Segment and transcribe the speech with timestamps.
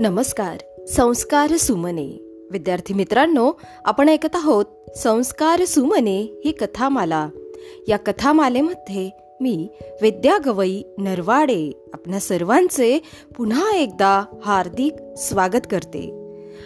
[0.00, 2.06] नमस्कार संस्कार सुमने.
[2.50, 3.52] विद्यार्थी मित्रांनो
[3.84, 4.64] आपण ऐकत आहोत
[4.96, 7.28] संस्कार सुमने ही कथामाला.
[7.88, 9.68] या कथामालेमध्ये मी
[10.02, 13.02] विद्या गवई नरवाडे आपल्या सर्वांचे
[13.36, 16.12] पुन्हा एकदा हार्दिक स्वागत करते.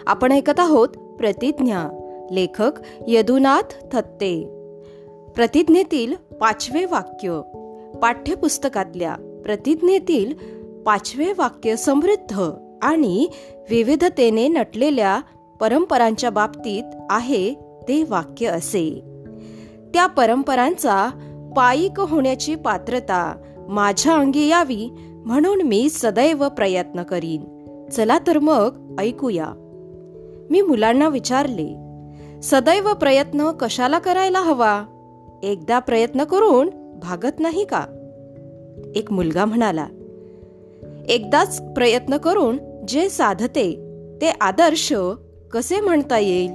[0.06, 1.88] आपण ऐकत आहोत प्रतिज्ञा
[2.32, 2.72] लेखक
[3.06, 4.42] यदुनाथ थत्ते.
[5.34, 7.40] प्रतिज्ञेतील पाचवे वाक्य
[8.02, 10.34] पाठ्यपुस्तकातल्या प्रतिज्ञेतील
[10.86, 12.50] पाचवे वाक्य समृद्ध.
[12.82, 13.28] आणि
[13.70, 15.20] विविधतेने नटलेल्या
[15.60, 17.54] परंपरांच्या बाबतीत आहे
[17.88, 19.02] ते वाक्य असे.
[19.94, 21.08] त्या परंपरांचा
[21.56, 23.36] पायिक होण्याची पात्रता
[23.68, 24.88] माझ्या अंगी यावी
[25.26, 27.44] म्हणून मी सदैव प्रयत्न करीन.
[27.92, 29.46] चला तर मग ऐकूया.
[30.50, 31.76] मी मुलांना विचारले
[32.42, 34.84] सदैव प्रयत्न कशाला करायला हवा?
[35.42, 36.70] एकदा प्रयत्न करून
[37.02, 37.84] भागत नाही का?
[38.96, 39.86] एक मुलगा म्हणाला
[41.08, 43.72] एकदाच प्रयत्न करून जे साधते
[44.20, 44.94] ते आदर्श
[45.52, 46.50] कसे म्हणता येईल?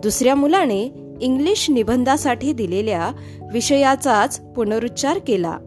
[0.00, 0.82] दुसऱ्या मुलाने
[1.20, 3.10] इंग्लिश निबंधासाठी दिलेल्या
[3.52, 5.58] विषयाचाच पुनरुच्चार केला.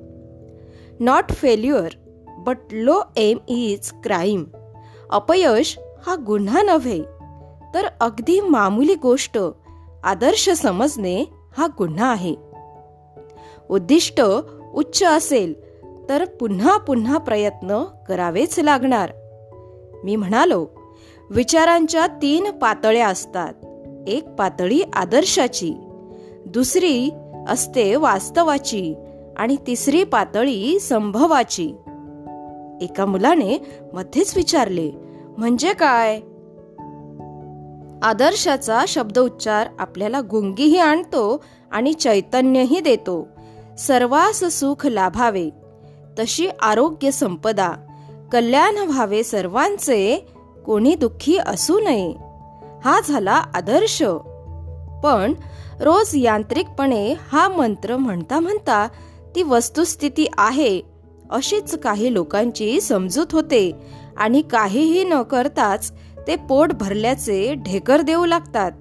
[0.99, 1.89] Not failure
[2.37, 4.43] but low aim is crime
[5.09, 7.01] अपयश हा गुन्हा नव्हे
[7.73, 9.39] तर अगदी मामूली गोष्ट
[10.03, 11.25] आदर्श समजणे
[11.57, 12.35] हा गुन्हा आहे.
[13.69, 14.21] उद्दिष्ट
[14.73, 15.53] उच्च असेल
[16.09, 19.11] तर पुन्हा पुन्हा प्रयत्न करावेच लागणार.
[20.05, 20.67] मी म्हणालो
[21.29, 23.53] विचारांच्या तीन पातळ्या असतात.
[24.07, 25.73] एक पातळी आदर्शाची
[26.45, 27.09] दुसरी
[27.49, 28.95] असते वास्तवाची
[29.37, 31.67] आणि तिसरी पातळी संभवाची.
[32.81, 34.91] एका मुलाने मध्येच विचारले
[35.37, 36.15] म्हणजे काय?
[38.03, 43.27] आदर्शाचा शब्द उच्चार आपल्याला गुंगीही आणतो आणि चैतन्यही देतो.
[43.79, 45.49] सर्वास सुख लाभावे.
[46.19, 47.71] तशी आरोग्य संपदा.
[48.35, 50.27] कल्याण व्हावे सर्वांचे
[50.65, 52.15] कोणी दुःखी असू नये.
[52.85, 54.03] हा झाला आदर्श.
[55.03, 55.33] पण
[55.79, 58.87] रोज यांत्रिकपणे हा मंत्र म्हणता म्हणता
[59.35, 60.81] ती वस्तुस्थिती आहे
[61.29, 63.71] अशीच काही लोकांची समजूत होते
[64.17, 65.91] आणि काहीही न करताच
[66.27, 68.71] ते पोट भरल्याचे ढेकर देऊ लागतात.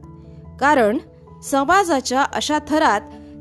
[0.61, 0.99] कारण
[1.45, 3.01] समाजाच्या अशा थरात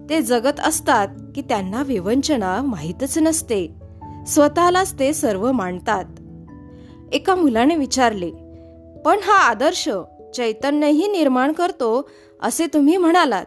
[0.09, 3.82] ते जगत असतात की त्यांना विवंचना माहीतच नसते.
[4.27, 6.05] स्वतःलाच ते सर्व मांडतात.
[7.13, 8.31] एका मुलाने विचारले
[9.05, 9.89] पण हा आदर्श
[10.35, 12.09] चैतन्यही निर्माण करतो
[12.41, 13.45] असे तुम्ही म्हणालात?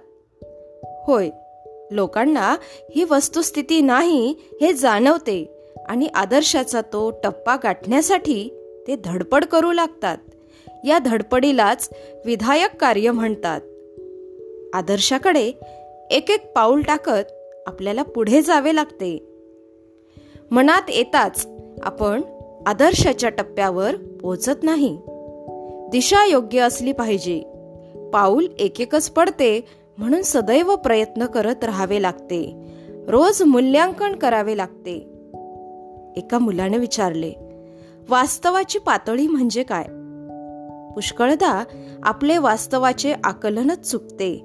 [1.06, 1.30] होय
[1.90, 2.56] लोकांना
[2.96, 8.48] ही वस्तुस्थिती नाही हे जाणवते आणि आदर्शाचा तो टप्पा गाठण्यासाठी
[8.86, 10.18] ते धडपड करू लागतात.
[10.84, 11.88] या धडपडीलाच
[12.26, 13.60] विधायक कार्य म्हणतात.
[14.74, 15.52] आदर्शाकडे
[16.10, 17.32] एक एक पाऊल टाकत
[17.66, 19.35] आपल्याला पुढे जावे लागते.
[20.50, 21.48] मनात येताच
[21.82, 22.22] आपण
[22.66, 24.98] आदर्शाच्या टप्प्यावर पोचत नाही.
[25.90, 27.42] दिशा योग्य असली पाहिजे.
[28.12, 29.64] पाऊल एकेकच पडते
[29.98, 32.54] म्हणून सदैव प्रयत्न करत राहावे लागते.
[33.08, 34.92] रोज मूल्यांकन करावे लागते.
[36.16, 37.32] एका मुलाने विचारले
[38.08, 39.84] वास्तवाची पातळी म्हणजे काय?
[40.94, 41.64] पुष्कळदा
[42.02, 44.42] आपले वास्तवाचे आकलनच चुकते.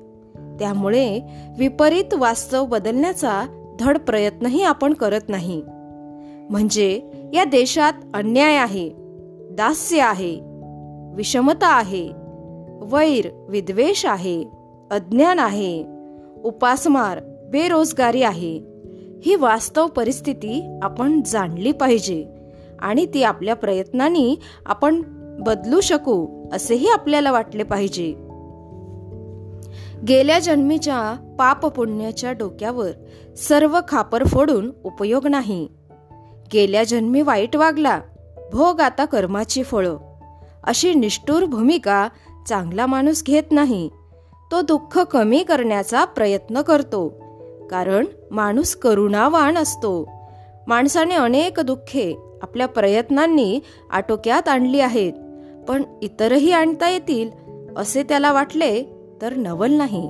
[0.60, 1.20] त्यामुळे
[1.58, 3.44] विपरीत वास्तव बदलण्याचा
[3.80, 5.64] धड प्रयत्नही आपण करत नाही.
[6.50, 7.02] म्हणजे
[7.34, 8.90] या देशात अन्याय आहे
[9.52, 10.40] दास्य आहे
[11.16, 12.10] विषमता आहे
[12.82, 14.44] वैर विद्वेष आहे
[14.92, 15.86] अज्ञान आहे
[16.44, 17.20] उपासमार
[17.52, 18.72] बेरोजगारी आहे.
[19.26, 22.26] ही वास्तव परिस्थिती आपण जाणली पाहिजे
[22.80, 24.36] आणि ती आपल्या प्रयत्नांनी
[24.66, 25.02] आपण
[25.40, 28.14] बदलू शकू असेही आपल्याला वाटले पाहिजे.
[30.08, 32.92] गेल्या जन्मीच्या पाप पुण्याच्या डोक्यावर
[33.38, 35.68] सर्व खापर फोडून उपयोग नाही.
[36.54, 38.02] गेल्या जन्मी वाईट वागला
[38.52, 39.98] भोग आता कर्माची फळं.
[40.64, 42.10] अशी निष्ठूर भूमिका
[42.48, 43.90] चांगला माणूस घेत नाही.
[44.52, 47.10] तो दुःख कमी करण्याचा प्रयत्न करतो.
[47.72, 50.10] कारण माणूस करुणावान असतो.
[50.68, 53.60] माणसाने अनेक दुःखे आपल्या प्रयत्नांनी
[53.90, 55.14] आटोक्यात आणली आहेत
[55.68, 57.30] पण इतरही आणता येतील
[57.78, 58.84] असे त्याला वाटले
[59.22, 60.08] तर नवल नाही.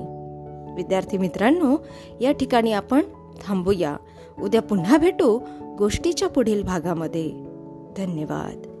[0.74, 1.76] विद्यार्थी मित्रांनो
[2.20, 3.00] या ठिकाणी आपण
[3.46, 3.96] थांबूया.
[4.38, 5.38] उद्या पुन्हा भेटू
[5.78, 7.30] गोष्टीच्या पुढील भागामध्ये.
[7.96, 8.71] धन्यवाद.